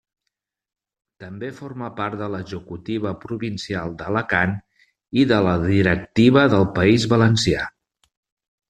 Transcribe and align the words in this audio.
També 1.23 1.49
forma 1.57 1.89
part 1.99 2.17
de 2.21 2.29
l'executiva 2.37 3.13
provincial 3.27 3.95
d'Alacant 4.01 4.57
i 5.25 5.29
de 5.35 5.41
la 5.51 5.55
directiva 5.69 6.49
del 6.57 6.71
País 6.81 7.09
Valencià. 7.15 7.71